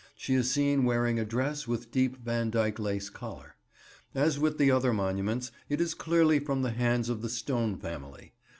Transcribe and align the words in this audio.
She 0.15 0.33
is 0.33 0.49
seen 0.49 0.83
wearing 0.85 1.19
a 1.19 1.25
dress 1.25 1.67
with 1.67 1.91
deep 1.91 2.17
Vandyck 2.17 2.79
lace 2.79 3.07
collar. 3.07 3.55
As 4.15 4.39
with 4.39 4.57
the 4.57 4.71
other 4.71 4.93
monuments, 4.93 5.51
it 5.69 5.79
is 5.79 5.93
clearly 5.93 6.39
from 6.39 6.63
the 6.63 6.71
hands 6.71 7.07
of 7.07 7.21
the 7.21 7.29
Stone 7.29 7.77
family. 7.77 8.33